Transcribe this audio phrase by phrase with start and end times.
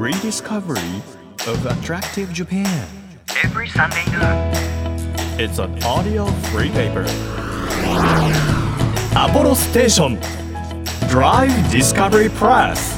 [0.00, 1.02] rediscovery
[1.46, 2.86] of attractive Japan.
[3.44, 4.50] every Sunday noon.
[5.38, 7.04] It's an audio free paper.
[9.14, 10.18] Apollo Station
[11.10, 12.96] Drive Discovery Press.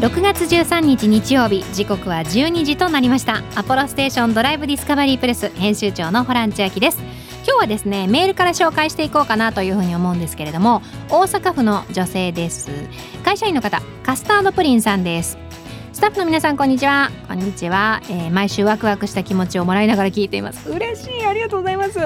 [0.00, 7.09] 6月13日日曜日時刻は12時となりましたアポロステーションドライブディスカバリープレス編集長のホラン千秋です
[7.50, 12.70] 今日はですねメールから紹介していこうかなというふうに思うんですけれども大阪府の女性です。
[13.24, 15.36] 会社員の方カスタードプリンさんです。
[15.92, 17.10] スタッフの皆さんこんにちは。
[17.26, 20.70] こんにちは、えー毎週ワクワクした気持ちをもらいながら聞いています。
[20.70, 21.26] 嬉しい。
[21.26, 21.98] ありがとうございます。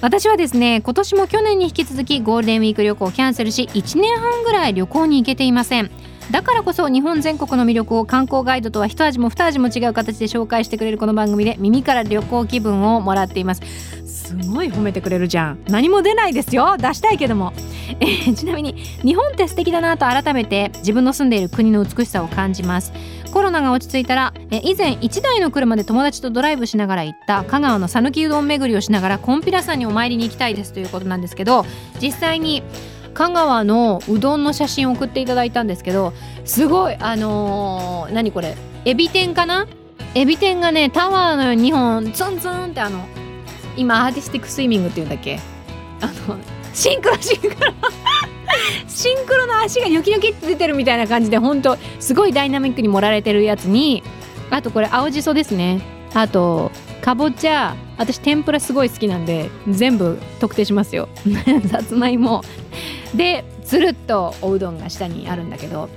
[0.00, 5.90] 私はですね今年も去年に引き続きゴールデンウィーク旅行をキャンセルし1年半ぐらい旅行に行けていません。
[6.30, 14.03] だからこそ日本全国の魅力を観光ガイドとは一味も二味も違う形で紹介してくれるこの番組で耳から旅行気分をもらっています。
[14.42, 15.58] すごい褒めてくれるじゃん。
[15.68, 16.76] 何も出ないですよ。
[16.76, 17.52] 出したいけども、
[18.00, 22.92] えーちなみに日本って素敵だなと改めて自分の住んでいる国の美しさを感じます。
[23.32, 31.66] コロナが落ち着いたらえ以前1台の車で友達とドライブしながら行った香川の讃岐うどん巡りをしながらコンピラさんにお参りに行きたいですということなんですけど
[32.00, 32.62] 実際に
[33.12, 36.12] 香川のうどんの写真を送っていただいたんですけど
[36.44, 39.66] すごいあのー何これエビ天かな？
[40.14, 43.04] エビ天がねタワーのように2本ツンツンってあの
[43.76, 45.38] 今アーティスティックスイミングっていうんだっけ？
[46.00, 46.38] あの
[46.72, 47.54] シンクロシンクロ。
[48.88, 54.02] シンクロの足がニョキニョキって出てるみたいな感じで本当すごいダイナミックに盛られてるやつに
[54.50, 55.80] あとこれ青じそですね。
[56.14, 56.70] あと
[57.02, 61.08] かぼちゃ私天ぷらすごい好きなんで全部特定しますよ。
[61.70, 62.42] さつまいも。
[63.14, 65.88] でつるっとおうどんが下にあるんだけど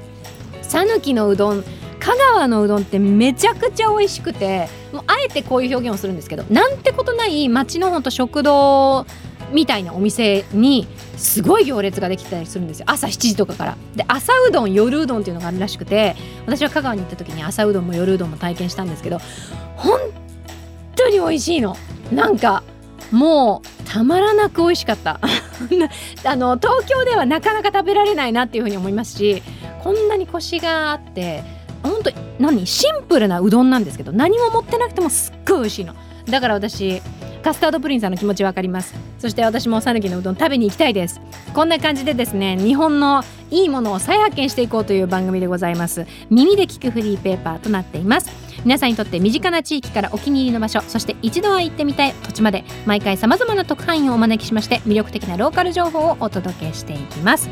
[0.62, 1.64] 讃岐のうどん。
[2.08, 9.06] 香川のうどんってめちゃくちゃ美味しくてもうあえてこういう表現をするんですけどなんてことない町のほんと食堂
[9.52, 12.86] みたいなお店にすごい行列ができたりするんですよ。
[12.88, 13.78] 朝7時とかから。
[13.96, 19.20] で朝うどん夜うどんっていうのがあるらしくて私は香川に行った時に朝うどんも夜うどんも体験したんですけど
[19.76, 20.00] 本
[20.96, 21.76] 当に美味しいの。
[22.14, 22.64] なんか
[23.12, 25.20] もうたまらなく美味しかった。
[26.24, 29.44] あの東京ではなかなか食べられないなっていうふうに思いますし
[29.84, 31.57] こんなにコシがあって
[31.90, 35.96] 本当何シンプルなうどんなんですけど何も持ってなくてもすっごい美味しいの。
[36.26, 37.02] だから私
[37.42, 38.94] カスタードプリンさんの気持ちわかります。
[39.20, 41.22] そして私も讃岐のうどん食べに行きたいです。
[41.54, 46.06] こんな感じでですね日本のいいものを再発見していこうという番組でございます。
[46.30, 48.30] 耳で聞くフリーペーパーとなっています。
[48.64, 57.50] 皆さんにとって身近な地域からお気に入りの場所そして一度は行ってみたい土地まで毎回さまざまな特派員をお招きしまして魅力的なローカル情報をお届けしていきます。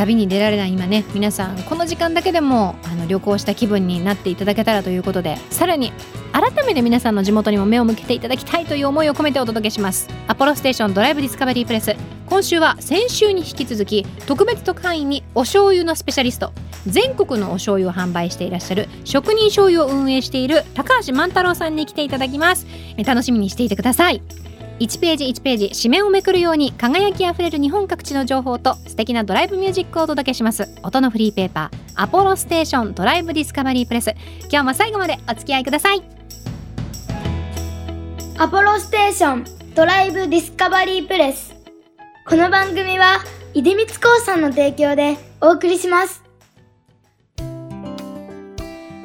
[0.00, 5.92] 旅に出られない今ね皆さんこの時間だけでもあの旅行した気分になっていただけたらということでさらに
[6.32, 10.08] 改めて皆さんの地元にも目を向けていただきたいという思いを込めてお届けします。
[10.26, 11.94] アポロステーションドライブディスカバリープレス
[12.26, 16.52] 今週は先週に引き続き特別特派員にお醤油のスペシャリスト
[16.86, 22.66] 全国のお醤油を販売していらっしゃる職人醤油を運営している高橋万太郎さんに来ていただきます。
[23.04, 24.22] 楽しみにしていてください。
[24.80, 30.68] 1ページ1ページ紙面をめくるように輝きあふれる日本各地の情報と素敵なドライブミュージックをお届けします。
[30.82, 34.14] 音のフリーペーパーアポロステーションドライブディスカバリープレス。
[34.50, 36.02] 今日も最後までお付き合いください。
[38.38, 41.54] アポロステーションドライブディスカバリープレス。
[42.26, 43.18] この番組は
[43.52, 46.29] 出光興産の提供でお送りします。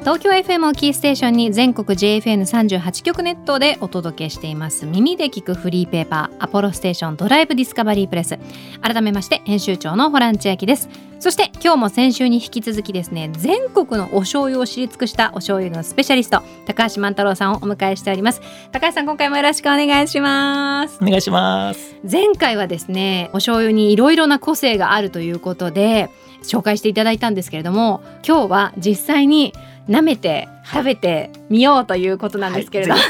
[0.06, 4.86] 東京 FM をキーステーションに全国 JFN38 局ネットでお届けしています。
[4.86, 8.38] 耳で聞くフリーペーパーアポロステーションドライブディスカバリープレス。
[8.80, 10.88] 改めまして編集長のホラン千秋です。
[11.18, 18.40] そして今日も先週に引き続きですね全国のお醤油を知り尽くしたお醤油のスペシャリスト高橋万太郎さんをお迎えしております。
[18.70, 20.98] 高橋さん今回もよろしくお願いします。
[21.02, 21.96] お願いします。
[22.08, 26.10] 前回はですねお醤油にいろいろな個性があるということで
[26.44, 29.52] 紹介していただいたんですけれども今日は実際に
[29.88, 33.06] 舐めて食べてみようということなんですけれど、はいぜ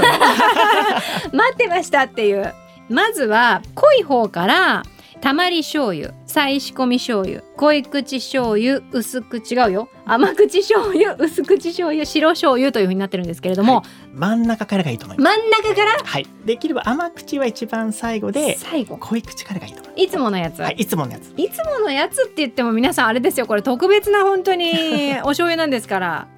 [1.32, 2.02] 待ってました。
[2.04, 2.52] っていう。
[2.88, 4.82] まずは濃い方から
[5.20, 9.88] たまり醤油再仕込み醤油濃い口醤油薄口違うよ。
[10.04, 13.82] 甘口醤油薄口醤油白醤油という風になってるんですけれども、
[14.14, 15.36] 真ん中からがいいと思います。
[15.38, 15.92] 真ん中から？
[16.04, 16.26] はい。
[16.44, 18.98] できれば甘口は一番最後で、最後。
[18.98, 20.02] 濃い口からがいいと思います。
[20.04, 21.32] いつものやつ、はい、いつものやつ。
[21.36, 23.46] いつものやつって言っても皆さんあれですよ。
[23.46, 26.28] これ特別な本当にお醤油なんですから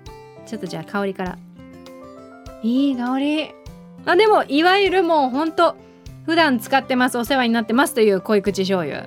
[0.49, 1.39] ちょっとじゃあ香りから。
[2.63, 3.51] いい香り。
[4.07, 5.77] あでもいわゆるもう本当
[6.25, 9.05] 普段使ってますお世話になってますという濃い口醤油、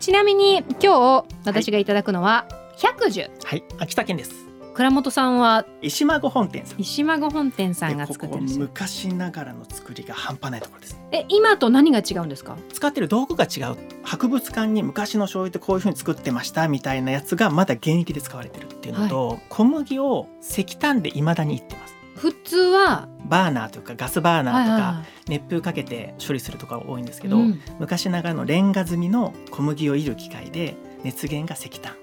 [0.00, 2.46] ちなみに今日私がいただくのは
[2.76, 4.51] 百寿はい、秋田県です。
[4.74, 5.66] 倉本さんは？
[5.82, 6.80] 石孫本店さん。
[6.80, 10.98] 石孫本店さんが作ってる昔ながらの作りが半端ないところです。
[11.12, 12.56] え今と何が違うんですか？
[12.72, 13.76] 使ってる道具が違う。
[14.02, 21.94] 博物館に昔の醤油ってこういう風に作ってましたみたいなやつがまだ現役で使われてるっていうのと、小麦を石炭で未だにいってます。
[22.16, 23.08] 普通は？
[23.26, 30.04] バーナーというかガスバーナーとか、は熱風かけて処理するとかが多いんですけいど、うん昔ながらのレンガ積みの小麦をい。
[30.04, 31.94] る機械で熱源が石炭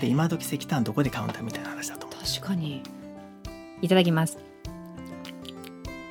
[0.00, 2.18] で今時石炭どこで買うんだみたいな話だと思う。
[2.24, 2.82] 確かに。
[3.82, 4.38] いただきます。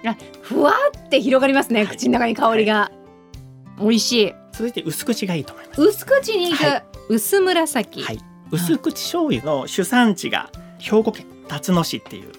[0.05, 0.73] あふわ
[1.05, 1.95] って広がりますね、はい。
[1.95, 2.91] 口の中に香りが、
[3.79, 4.33] 美味しい。
[4.53, 5.81] 続いて薄口がいいと思います。
[5.81, 6.83] 薄口に行く、はい。
[7.09, 8.19] 薄紫、はい。
[8.51, 12.31] 薄口醤油の主産地が兵庫県辰野市っていう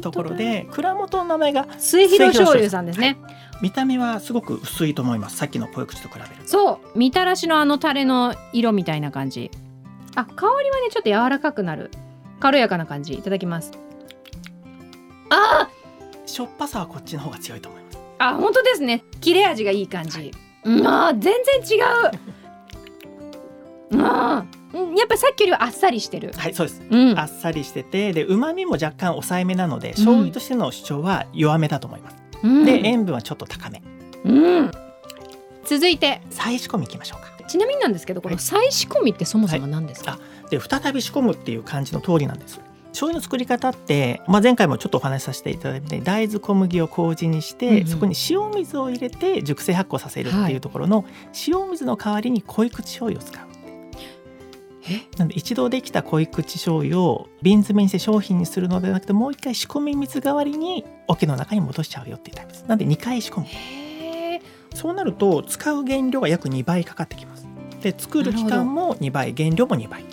[0.00, 3.16] ところで蔵元の名前が末広醤油さんですね、
[3.62, 5.36] 見た目はすごく薄いと思います。
[5.36, 6.48] さっきの濃い口と比べると。
[6.48, 6.98] そう。
[6.98, 9.50] みたらしのあのタレの色みたいな感じ
[10.18, 11.92] あ香りはねちょっと柔らかくなる。
[12.40, 13.14] 軽やかな感じ。
[13.14, 13.70] いただきます。
[15.30, 15.68] あ
[16.26, 17.98] しょっぱさはこっちの方が強いと思います。
[17.98, 19.04] ーあ本当ですね。
[19.20, 20.32] 切れ味がいい感じ、
[20.64, 21.84] うんあー全然違う。
[23.92, 24.96] うん。
[24.96, 26.32] やっぱりさっきよりはあっさりしてる。
[26.36, 26.82] はいそうです。
[26.90, 27.16] うん。
[27.16, 32.64] あっさりしててで旨味も若干抑えめなので醤油としての主張は弱めだと思います、うん。
[32.64, 33.80] で塩分はちょっと高め。
[34.24, 34.70] うん。
[35.64, 36.22] 続いて。
[36.30, 40.18] 再仕込みいきましょうかちなみになんですけどこの再仕込みってそもそも何ですか、は
[40.50, 42.60] で再び仕込むっていう感じの通りなんです。
[42.90, 47.86] 醤油の作り方って、まあ、前回もちょっとお話しさせていただいて大豆小麦を麹にして、うんうん。
[47.86, 51.04] そこに塩水を入れて熟成発酵させるっていうところの、
[51.46, 53.46] 塩水の代わりに濃い口醤油を使う。
[54.90, 55.02] え？
[55.18, 62.64] なんで一度できた濃い口醤油を瓶詰めにして商品にするのではなくてもう一回仕込み水代わりに桶の中に戻しちゃうよっていうタイプです。
[62.64, 63.46] なんで2回仕込む。
[64.74, 67.37] そうなると使う原料が約2倍かかってきます
[67.82, 70.04] で作る期間も2倍原料も2倍。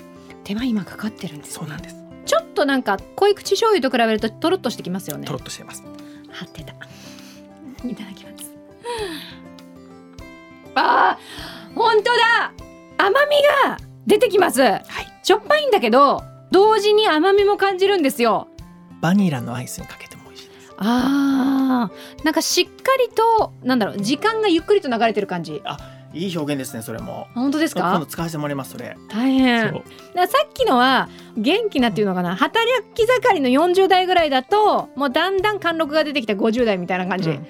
[0.43, 1.95] 手間今かかってるんです、ね、そうなんです。
[2.25, 5.25] ちょっとなんか濃い口醤油と比べるととろっとしてきますよね。
[5.25, 5.83] とろっとしてます。
[6.31, 6.73] 張ってた。
[7.87, 8.51] いただきます。
[10.75, 12.53] あー本当だ。
[12.97, 13.35] 甘み
[13.67, 13.77] が
[14.07, 14.61] 出てきます。
[14.61, 14.83] はい。
[15.23, 18.47] しょっぱいんだけど同時に甘みも感じるんですよ。
[19.01, 20.73] バニラのアイスにかけても美味しいです。
[20.77, 22.23] あー。
[22.23, 25.61] なんかしっかりとなんだろう時間がゆっくりと流れてる感じ
[26.15, 27.27] いい表現ですねそれも。
[27.35, 27.81] 本当ですか？
[27.81, 28.95] 今度使わせてもらいますそれ。
[29.09, 29.61] 大変。
[29.69, 29.69] さ
[30.47, 32.35] っきのは元気なっていうのかな？
[32.35, 37.45] 働き盛りの40代ぐらいだともうだんだん貫禄が出てきた50代みたいな感じ、うんうん。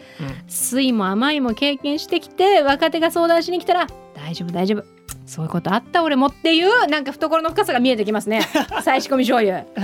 [0.48, 4.84] 酸いも甘いも経験してきて若手が相談しに来たら大丈夫大丈夫。
[5.28, 8.42] そういうことあった俺もっていうなんか懐の深さが見えてきますね。
[8.84, 9.66] 再仕込み醤油。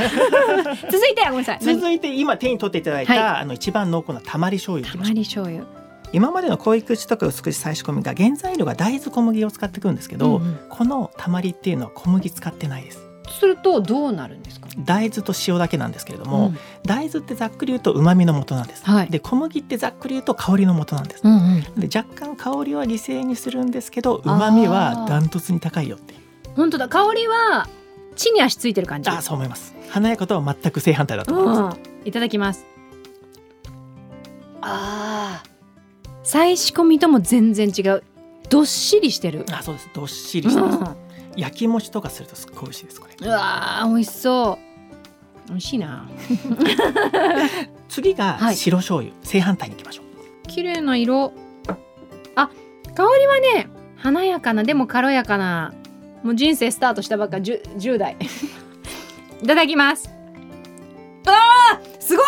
[0.92, 1.60] 続いてごめんなさい。
[1.62, 3.42] 何続いて今手に取っていただいた、はい。
[3.42, 5.63] あの一番濃厚なたまり醤油たまり醤油
[6.13, 10.60] 今までの濃い口とか薄口再仕込みが原材料が大豆小麦を使ってくるんですけど、うんうん。
[10.69, 13.02] このたまりっていうのは小麦使ってないです。
[13.40, 14.68] するとどうなるんですか？
[14.80, 16.58] 大豆と塩だけなんですけれども、うん。
[16.84, 19.10] 大豆ってざっくり言うと旨味の元なんです、はい。
[19.10, 21.38] で小麦ってざっくり言うと香りの元なんです、うんう
[21.78, 21.80] ん。
[21.80, 26.19] で若干香りは犠牲にするんですけど旨味はダントツに高いよっていう。
[26.56, 26.90] 本当だ。
[26.90, 27.69] 香りは
[28.18, 29.10] 地に足ついてる感じ。
[29.10, 29.74] あそう思います。
[29.90, 32.66] 華やかとは全く正反対だと思います、うん、いただきます。
[34.62, 35.11] あー
[36.23, 38.03] 再仕込みとも全然違う。
[38.50, 39.45] どっしりしてる。
[39.51, 39.89] あそうです。
[39.94, 40.95] どっしりしてます、う
[41.35, 43.15] 焼き餅とかするとすっごい美味しいですこれ。
[43.25, 44.59] んうわー美味しそ
[45.47, 45.50] う。
[45.50, 46.07] 美味しいな。
[47.89, 48.56] 次がはい。
[48.56, 50.47] 白醤油、正反対に行きましょう。
[50.47, 51.33] 綺麗な色。
[52.35, 52.50] あ
[52.95, 55.74] 香りはね華やかなでも軽やかな。
[56.24, 58.17] もう人生スタートしたばっか 10, 10代。
[59.41, 60.09] いただきます。
[61.25, 62.25] あーすごい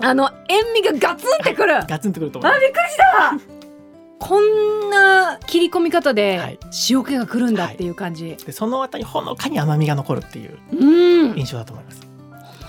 [0.00, 3.58] あの塩味がガツンってくる、 ガツンとくると思いまあびっくりした。
[4.18, 6.66] こんな切り込み方はでい。
[6.90, 10.58] 塩気がくるんだっていう感じ、すでその後にほのかに甘みが残るっていう
[11.36, 12.00] 印象だと思います。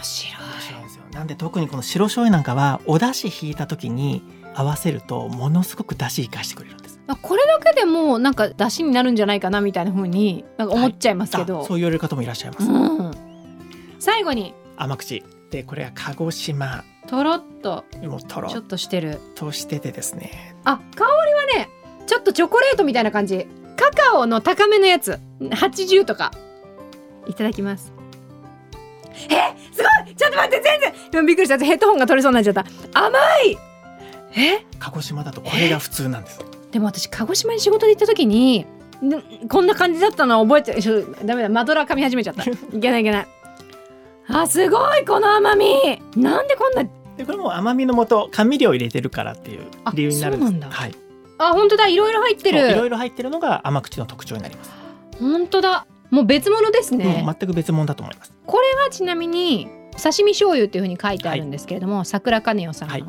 [0.01, 0.43] 白い。
[0.53, 1.03] 面白いんですよ。
[1.11, 4.21] なんで特にこの白醤油なんかはお出汁引いた時に
[4.55, 6.99] 合わせるとものすごく出汁生かしてくれるんです。
[7.07, 13.11] あこれだけでもうなんか出汁になるんじゃないかなみたいな風になんか思っちゃいますけど、あそう言われる方もいらっしゃいます、うん、
[13.99, 14.53] 最後に。
[14.77, 15.23] 甘口。
[15.49, 19.19] でこれは鹿児島とろっともうとろっちょっとしてる。
[19.35, 20.55] としててですね。
[20.63, 21.69] あ香りはね
[22.05, 23.47] ちょっとチョコレートみたいな感じ。
[23.75, 25.19] カカオの高めのやつ。
[25.39, 26.31] 80とか。
[27.27, 27.93] いただきます。
[29.29, 30.15] えすごい！
[30.15, 30.93] ちょっと待って全然！
[31.11, 31.57] でもびっくりした。
[31.57, 32.65] ヘッドホンが取れそうになっちゃった。
[32.93, 33.57] 甘い！
[34.35, 34.65] え？
[34.79, 36.39] 鹿児島だとこれが普通なんです。
[36.71, 41.49] でも私鹿児島に仕事で行った時にんこんな感じだったのは覚えてちょダメだ。
[41.49, 42.43] マドラー噛み始めちゃった。
[42.43, 43.27] いけないいけない。
[44.27, 45.05] あすごい！
[45.05, 46.01] この甘み！
[46.15, 46.83] なんでこんな
[47.19, 50.51] でこれも甘みの素甘味料を入れてるからっていうあ理由になるんです。
[50.51, 50.75] そうなんだ。
[50.75, 50.95] はい。
[51.37, 51.87] あ本当だ。
[51.87, 54.71] いろいろ入ってそういろるいろ入ってるのが甘口の特徴になります、
[55.19, 55.85] 本当だ。
[56.09, 58.33] もう別物ですね、もう全く別物だと思います。
[58.45, 63.05] これははちなみに刺身醤油っていうふうに書いてあるんですけれども、桜金代さんは、はい。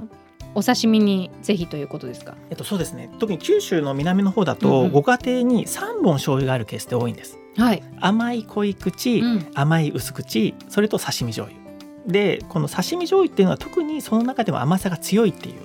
[0.54, 2.34] お刺身にぜひということですか？
[2.50, 3.08] えっとそうですね。
[3.18, 4.92] 特に九州の南の方だうんと、うん。
[4.92, 7.38] ご家庭に3本醤油があるケースって多いんです。
[7.56, 9.46] はい、甘い濃い口、うん。
[9.54, 11.59] 甘い薄口それと刺身醤油
[12.06, 15.60] でこの刺身醤油っていうのは特にその中でも甘さが強いっていう。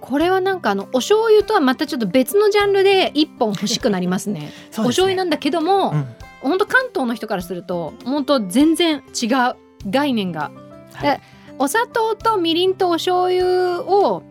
[0.00, 4.52] これはなんかあのお醤油とはまたちょっと別のジャンルで一本欲しくなりますね。
[4.70, 4.84] すね。
[4.84, 6.06] お醤油なんだけども、うん。
[6.40, 9.56] 本当関東の人からすると本当全然違う
[9.88, 10.50] 概念が、
[10.94, 11.02] はい。
[11.02, 11.20] で
[11.58, 14.22] お砂糖とみりんとお醤油を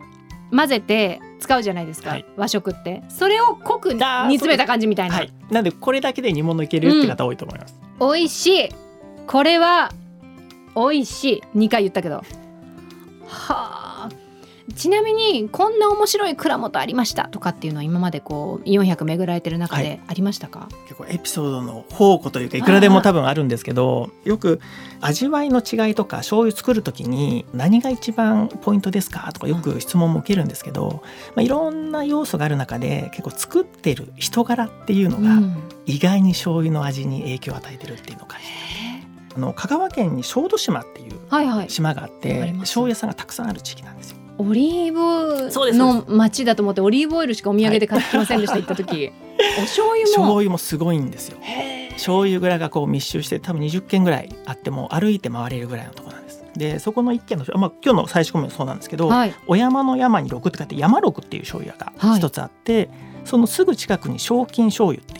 [0.50, 2.26] 混ぜて使うじゃないですか、はい。
[2.36, 3.02] 和食って。
[3.08, 8.68] それを濃く煮詰めた感じみたいな、はい、なんでこれだけで煮物いけるって方多いと思います、美味しい。
[9.26, 9.92] これは
[10.74, 11.24] 美味し
[11.54, 11.58] い。
[11.58, 12.16] 2回言ったけど。
[12.16, 12.24] は
[13.56, 14.08] あ。
[14.74, 24.60] ちなみにこんな面白い蔵元ありましたとかっていうのは今までこう400巡られてる中はでありましたか、結構エピソードの宝庫というかいくらでも多分あるんですけどよく
[25.00, 31.02] 味わいの違いとか醤油作る時に何が一番ポイントですかとかよく質問も受けるんですけど、
[31.34, 35.56] まあ、いろんな要素がある中で結構作ってる人柄っていうのがうん。
[35.86, 38.52] 意外に醤油の味に影響を与えてるっていうのを感じて
[39.34, 41.70] あの香川県に小豆島っていうはいはい。
[41.70, 42.70] 島があってあります。
[42.70, 44.16] 醤油屋さんがたくさんある地域なんですよ。
[44.38, 49.12] オリーそうですブの町だと思ってオリーブオイルしかお土産で買ってきませんでした、行った時
[49.58, 51.38] お醤油醤も油もすごいんですよ。
[51.92, 56.42] 醤油蔵がこう密集して多分20軒ぐらいあっても歩いて回れるぐらいのところなんです。
[56.56, 59.34] でそこの一軒の、まあ、今日の最初コメントそうなんですけど、はい。
[59.46, 62.88] お山の山に六って書いて山六っていう醤油屋が一つあって、
[63.26, 65.19] そのすぐ近くに賞金醤油って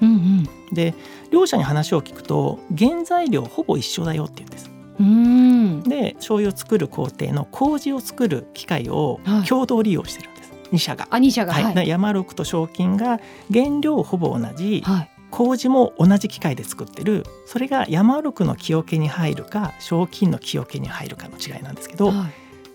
[0.00, 0.08] うん。
[0.08, 0.48] うん。
[0.74, 0.94] で
[1.30, 4.70] 両者に話を聞くと原材料ほぼ一緒だよって言うんです。
[4.98, 5.06] うん。
[5.06, 9.48] うんで醤油を作る工程の麹を作る機械をはい。
[9.48, 11.08] 共同利用してるんです、2社が。
[11.10, 11.52] あ二社が。
[11.52, 11.64] はい。
[11.64, 13.20] はい、で山六と賞金が
[13.52, 14.82] 原料ほぼ同じ。
[14.84, 15.10] はい。
[15.30, 17.24] 麹も同じ機械で作ってる。
[17.46, 22.32] それが山六の木桶に入るか賞金の木桶に入るかの違いなんですけどはい。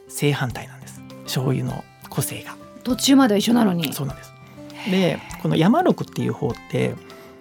[0.10, 1.02] 正反対なんです。
[1.24, 2.56] 醤油の個性が。
[2.84, 3.94] 途中までは一緒なのに。
[3.94, 4.32] そうなんです。
[4.90, 6.96] でこの山六っていう方って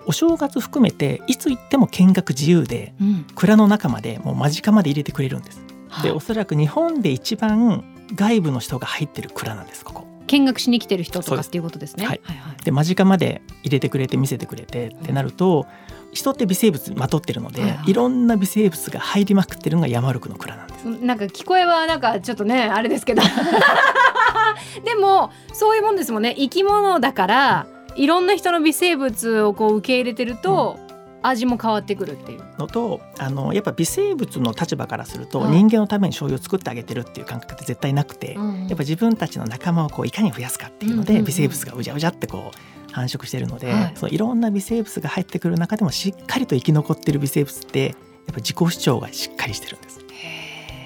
[0.06, 3.26] お正月含めていつ行っても見学自由でうん。
[3.34, 5.58] 蔵の中までもう間近まで入れてくれるんです。
[5.88, 10.06] はいでおそらく日本で一番外部の人が入ってる蔵なんですここ。
[10.28, 12.06] 見学しに来てる人とかっていうことですね。
[12.06, 12.20] はい。
[12.22, 12.64] はいはい。
[12.64, 15.66] で間近まで入れてくれて見せてくれてってなると
[16.12, 17.90] 人って微生物まとってるので、はいはい。
[17.90, 20.84] いろんな微生物が入りまくってるのが山六の蔵なんです。
[20.84, 23.22] なんか聞こえはなんかちょっとねあれですけど。
[24.84, 26.34] でもそういうもんですもんね。
[26.36, 27.66] 生き物だから
[27.96, 30.78] いろんな人の微生物をこう受け入れてると、
[31.22, 32.40] 味も変わってくるっていう。
[32.58, 43.92] のとあのやっぱ微生物の立場からすると、はい人間のために醤油を作ってあげてるっていう感覚って絶対なくて、うんやっぱ自分たちの仲間をこういかに増やすかっていうので、微生物がうじゃうじゃってこう繁殖してるので、はい。
[43.96, 47.94] そのいろんな微生物が入ってくる中でもしっかりと生き残ってる微生物ってやっ
[48.26, 50.00] ぱ自己主張がしっかりしてるんです。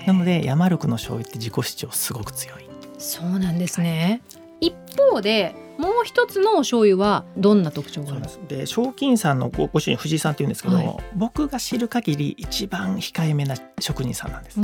[0.06, 2.68] なので山六の醤油って自己主張すごく強い。
[2.99, 4.23] そうなんですね、
[4.61, 8.21] 一方でもう一つのお醤油はどんな特徴がある？
[8.21, 8.40] んです。
[8.49, 10.97] で賞金さんのごご主人藤井さんっていうんですけど、はい。
[11.14, 14.61] 僕が知る限り一番控えめな職人さんなんです。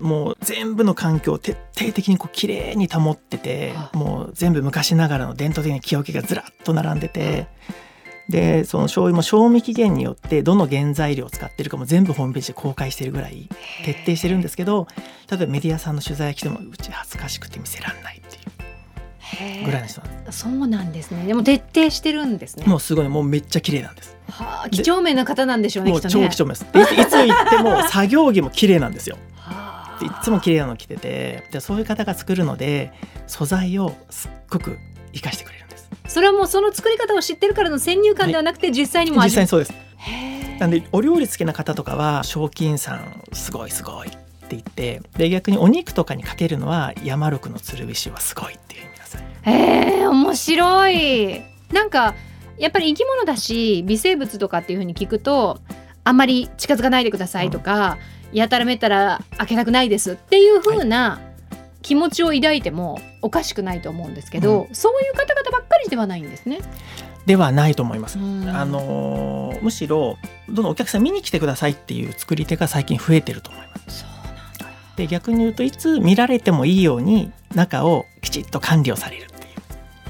[0.00, 3.96] もう全部の環境を徹底的にこう綺麗に保ってて、はい。
[3.96, 7.46] もう全部昔ながらの伝統的な木桶がずらっと並んでて、
[8.28, 13.48] でその醤油も賞味期限によってどの原材料を使ってるかも全部ホームページで公開してるぐらい
[13.86, 14.86] 徹底してるんですけど
[15.30, 18.47] 例えばメディアさんの取材が来てもうち恥ずかしくて見せられないっていう
[19.64, 20.38] ぐらいの人なんです。
[20.40, 24.16] そうなんですねでも徹底してるんですねもうすごいもうめっちゃ綺麗なんです。
[24.30, 25.90] はあ、几帳面な方なんでしょうね。
[25.90, 26.66] もう超貴重面です。
[26.72, 29.16] でいつ行っても作業着も綺麗なんですよ。
[29.36, 32.92] はあでいつも綺麗なの着ててでそういう方が作るので
[33.26, 34.78] 素材をすっごく
[35.12, 35.90] 生かしてくれるんです。
[36.06, 39.74] それはもうその作り方を知ってるからの先入観ではなくて、実際にも味実際にそうです。
[40.58, 44.08] なんでお料理好きな方とかは賞金さんすごいすごい
[44.48, 49.22] って言ってで逆にお肉とかにかけるのは山六の鶴瓶酒はすごいっていう皆さん。
[49.42, 51.42] へえ面白い。
[51.72, 52.14] なんか
[52.56, 55.60] やっぱり生き物だし微生物とかっていう風に聞くと
[56.02, 57.98] あんまり近づかないでくださいとか、
[58.32, 61.20] やたらめったら開けたくないですっていう風な
[61.82, 66.60] 気持ちを抱いてもおかしくないと思うんですけど、そういう方々ばっかりではないんですね。
[67.26, 68.18] ではないと思います。
[68.18, 74.04] うんあのーむしろどんどんお客さん見に来てくださいっていう作り手が最近増えてると思います。
[74.98, 79.42] で逆に言うといつ見られてもいいように中をきちっと管理をされるっていう。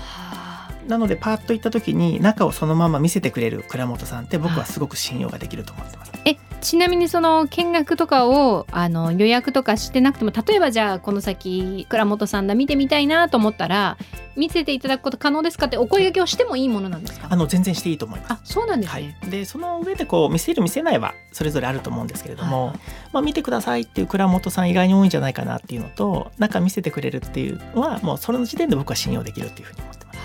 [0.01, 6.13] はあなのでパーッと行った時に中をそのまま見せてくれる倉本さんって僕はすごく信用ができると思ってます。
[6.25, 13.97] えちなみにその見学とかをあの予約とかしてなくても例えばじゃあこの先倉本さんだ見てみたいなと思ったら
[14.37, 15.67] 見せていただくこと可能ですか？
[15.67, 17.29] ってお声掛けをしてもいいものなんですか？
[17.31, 18.33] あの全然していいと思います。
[18.33, 19.07] あそうなんですはい。
[19.07, 22.79] ね、、でその上でこう見せる見せないはそれぞれあると思うんですけれども、はい。
[23.13, 30.19] まあ、見てくださいっていう倉本さん意外に多いんじゃないかなっていうのと中見せてくれるっていうのはもうそれの時点で僕は信用できるっていうふうに思ってます。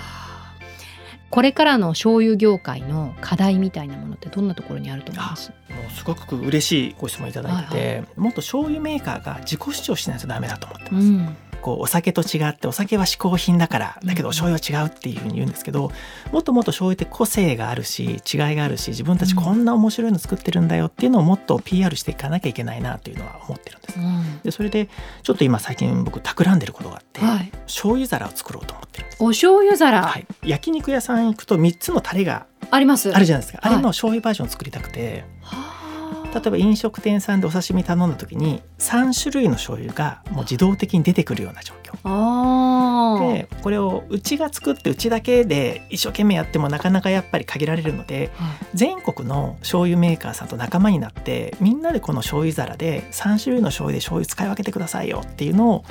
[1.33, 5.49] これからの醤油業界の課題みたいなものってどんなところにあると思います？
[5.49, 5.55] も
[5.89, 11.07] うすごく嬉しいご質問いただいてて、もっと醤油メーカーが自己主張しないとダメだと思ってます。
[11.07, 11.35] うん。
[11.63, 15.91] こうお酒と違ってお酒は嗜好品だからだけどお醤油は違うっていうふうに言うんですけど
[16.31, 18.19] もっともっと醤油って個性があるし違い
[18.55, 23.97] があるし自分たちこんな面白いの作ってるんだよっていうのをもっと PR していかなきゃいけないなというのは思ってるんです。
[23.99, 24.39] うん。
[24.43, 24.87] でそれで
[25.23, 28.75] ちょっと今最近僕企んでることがあって、はい、醤油皿を作ろうと。
[29.20, 33.13] お醤油皿、はい、焼肉屋さん行くと3つのタレがあります。
[33.13, 35.24] あるじゃないですか、はいあれの醤油バージョンを作りたくて。
[35.41, 35.42] はあ
[36.33, 41.83] 例えば飲食店さんでお刺身頼んだ時に3種類の醤油がもう自動的に出てくるような状況。
[43.33, 48.65] でこれをうちが作ってうちだけで一生懸命やってもなかなかやっぱり限られるのではい。
[48.73, 55.85] 全国の醤油メーカーさんと仲間になってみんなでこの醤油皿で3種類の醤油で醤油使い分けてくださいよっていうのを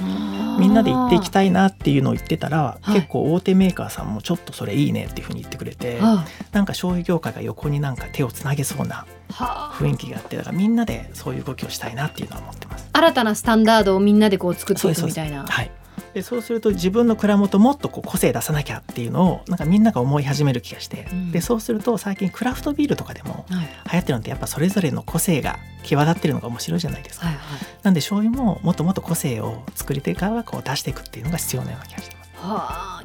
[0.59, 2.95] みんなで言っていきたいなっていうのを言ってたら、はい。
[2.95, 12.89] 結構大手メーカーさんもちょっとそれいいねっていうふうに言ってくれて、はなんか醤油業界が横になんか手をつなげそうなあ雰囲気があってだからみんなでそういう動きをしたいなっていうのは思ってます。
[12.93, 15.45] 新たなスタンダードをみんなでこう作っていくみたいな。
[15.47, 15.71] はい
[16.15, 27.27] でそうすると自分の蔵元もっとこう個性出さなきゃっていうのをなんかみんなが思い始める気がして、うんでそうすると最近クラフトビールとかでもはい流行ってるのってやっぱそれぞれの個性が際立ってるのが面白いじゃないですか。
[27.27, 27.43] はいはい
[27.83, 32.31] なんで醤油ももっともっと個性を作り手側がこう出していくっていうのが必要なような気がしてます。
[32.35, 33.03] はあ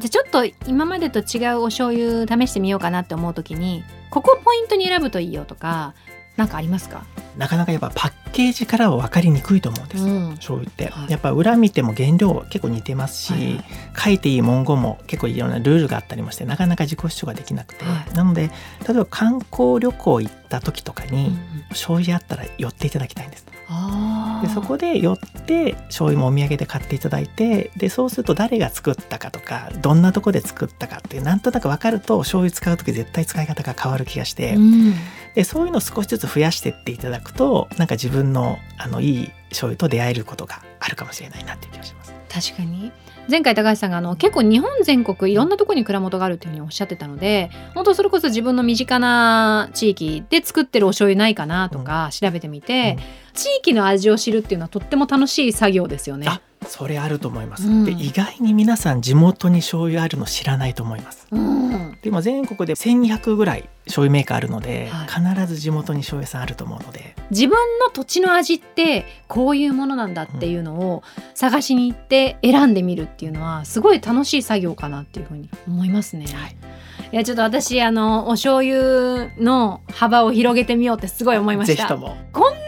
[0.00, 5.94] じゃあちょっと今までと違うお醤油試してみようかなって思う時にここポイントに選ぶといいよとか
[6.36, 7.04] なんかありますか、
[7.36, 10.30] なかなかやっぱパッケージからは分かりにくいと思うんです、うん。
[10.36, 11.10] 醤油って、はい。
[11.10, 13.64] やっぱ裏見ても原料結構似てますし、はいはい。
[14.04, 18.14] 書いていい文言も結構いろんなルールがあったりもしてなかなか自己主張ができなくて、はい。
[18.14, 18.52] なので
[18.86, 21.62] 例えば観光旅行行った時とかに、うんうん。
[21.70, 23.44] 醤油あったら寄っていただきたいんです。
[23.68, 24.07] あー
[24.42, 34.94] でそこで寄って醤油もお土産で買っていただいてでそうすると誰が作ったかとかどんなとこで作ったかってなんとなく分かると醤油使う時絶対使い方が変わる気がして、うん。
[35.34, 42.14] でそういうのを少しずつ増やしていっていただくとなんか自分のあのいい醤油と出会えることがあるかもしれないなっていう気がします。
[42.28, 42.92] 確かに
[43.28, 53.28] 前回高橋さんがあの結構日本全国いろんなところに蔵元があるっていうふうにおっしゃってたので本当それこそ自分の身近な地域で作ってるお醤油ないかなとか調べてみて、うん。
[53.38, 56.26] 地域の味を知るっていうのはとっても楽しい作業ですよね。
[56.28, 57.84] あそれあると思います、うん。
[57.84, 61.28] で意外に皆さん地元に醤油あるの知らないと思います。
[61.30, 71.02] うんで今全国で1200ぐらい醤油メーカーあるので、はい必ず地元に醤油さんあると思うので自分の土地の味ってこういうものなんだっていうのを
[71.34, 76.26] 探しに行って選んでみるっていうのはすごい楽しい作業かなっていうふうに思いますね。
[76.26, 76.56] はい
[77.10, 81.74] いやちょっと私あのお醤油の幅を広げてみようってすごい思いました。
[81.74, 82.64] ぜひともこんなに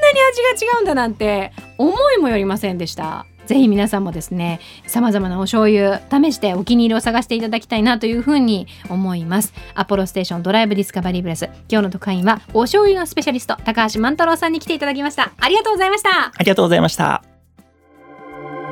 [0.55, 3.27] 味が違うんだなんて思いもよりませんでした。
[3.47, 9.53] ぜひ皆さんもですね、様々なお醤油試してお気に入りを探していただきたいなというふうに思います。
[9.75, 11.47] アポロステーションドライブディスカバリーブレス。
[11.69, 15.33] 今日の特派員はお醤油のスペシャリスト高橋万太郎さんに来ていただきました。
[15.39, 16.11] ありがとうございました。
[16.27, 17.23] ありがとうございました。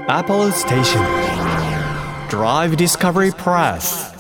[0.09, 1.01] Apollo Station
[2.31, 4.17] Drive Discovery Press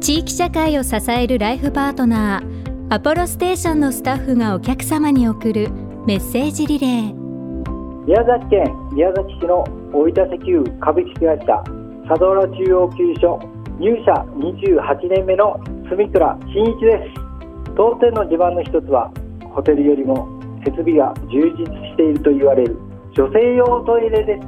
[0.00, 5.70] 地域社会を支えるライフパートナーアポロステーションのスタッフがお客様に送る
[6.06, 8.04] メッセージリレー。
[8.04, 11.64] 宮崎県宮崎市の大分石油株式会社
[12.06, 13.40] 佐渡浦中央給所
[13.80, 17.74] 入社28年目の住倉真一です。
[17.74, 19.10] 当店の自慢の一つは
[19.54, 20.28] ホテルよりも
[20.62, 22.76] 設備が充実していると言われる
[23.16, 24.46] 女性用トイレです。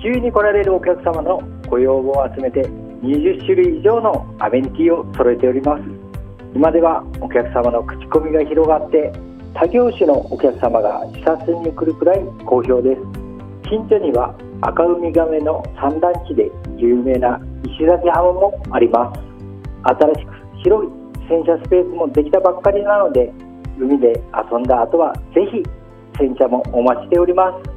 [0.00, 2.62] 急に来られるお客様のご要望を集めて
[3.02, 5.82] 20種類以上のアメニティを揃えております。
[6.54, 9.12] 今ではお客様の口コミが広がって
[9.54, 13.02] 他業種のお客様が視察に来るくらい好評です。
[13.68, 19.20] 近所には赤ウミガメの産卵地で有名な石崎浜もあります。
[19.84, 20.90] 新しく広い
[21.28, 23.32] 洗車スペースもできたばっかりなので
[23.78, 25.62] 海で遊んだ後はぜひ
[26.18, 27.70] 洗車もお待ちしております。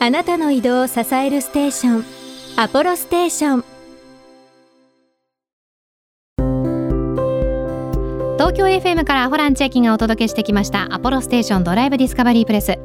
[0.00, 2.04] あなたの移動を支えるステーション
[2.56, 3.77] アポロステーション。
[8.48, 12.78] 東京 FM からホラン千秋がお届けしてきましたアポロステーションドライブディスカバリープレス。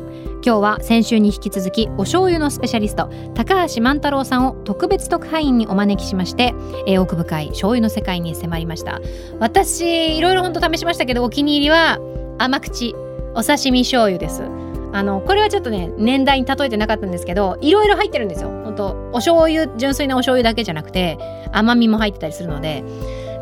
[0.45, 6.53] 今日は先週に引き続きお醤油のスペシャリスト高橋万太郎さんを特別特派員にお招きしまして、
[6.85, 8.99] えー奥深い醤油の世界に迫りました。
[9.39, 11.97] 私いろいろ本当試しましたけどお気に入りは
[12.39, 12.93] 甘口
[13.33, 14.43] お刺身醤油です。
[14.91, 18.49] あのこれはちょっとね年代に例えてなかったんですけどいろいろ入ってるんですよ。
[18.65, 21.17] 本当お醤油純粋なお醤油だけじゃなくて
[21.53, 22.83] 甘みも入ってたりするので。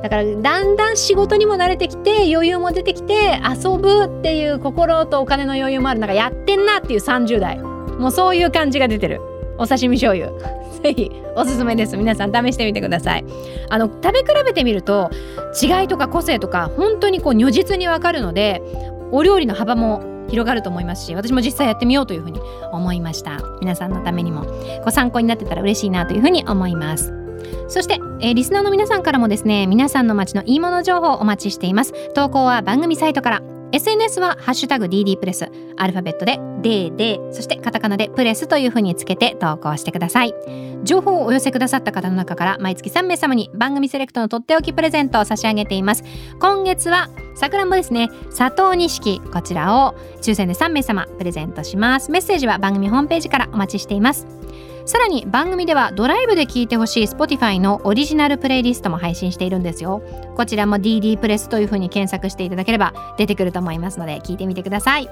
[0.01, 5.99] だからだんだん仕事にも慣れてきて余裕も出てきて遊ぶっていう心とお金の余裕もある。
[5.99, 9.21] なんかやってんなっていう30代もうそういう感じが出てる。
[9.57, 10.31] お刺身醤油。
[10.81, 11.95] ぜひおすすめです。
[11.95, 13.25] 皆さん試してみてください。
[13.69, 15.11] あの食べ比べてみると
[15.61, 18.63] 違いとか個性とか本当にこう如実にわかるので
[19.11, 22.39] お料理の幅も広がると思いますし私も実際やってみようというふうに
[22.71, 23.37] 思いました。
[23.59, 24.45] 皆さんのためにも
[24.83, 27.20] ご参考になってたら嬉しいなというふうに思います。
[27.67, 31.93] そして、えーリスナーの皆さんからもですね皆さんの街のいいもの情報をお待ちしています。
[32.13, 33.41] 投稿は番組サイトから。
[33.73, 35.49] SNS はハッシュタグ DD プレス。
[35.77, 40.33] アルファベットで DD そしてカタカナでプレスというふうにつけて投稿してください。
[40.83, 46.03] 情報をお寄せくださった方の中から毎月3名様に番組セレクトのとっておきプレゼントを差し上げています。
[46.39, 48.09] 今月はさくらんぼですね。
[48.35, 52.11] 佐藤錦こちらを抽選で3名様プレゼントします。
[52.11, 54.27] メッセージは番組ホームページからお待ちしています。
[54.85, 60.01] さらに番組ではドライブで聴いてほしい Spotify のオリジナルプレイリストも配信しているんですよ。
[60.35, 65.09] こちらも DD プレスというふうに検索していただければ出てくると思いますので聞いてみてください。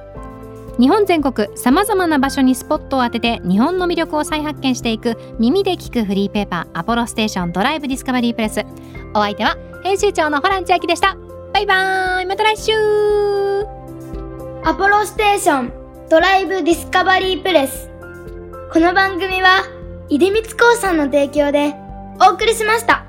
[0.80, 8.66] 日本全国さまざまな場所にスポットを当てて日本の魅力を再発見していく耳で聞くフリーペーパーアポロステーションドライブディスカバリープレス。
[9.14, 11.18] お相手は編集長のホラン千秋でした。
[11.54, 12.26] バイバーイ。
[12.26, 12.72] また来週。
[14.64, 15.74] アポロステーション。
[16.10, 17.89] ドライブディスカバリープレス。
[18.72, 19.64] この番組は
[20.10, 21.74] 出光興産の提供で
[22.22, 23.09] お送りしました。